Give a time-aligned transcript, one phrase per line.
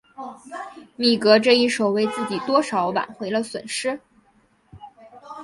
[0.95, 3.99] 米格这一手为自己多少挽回了损失。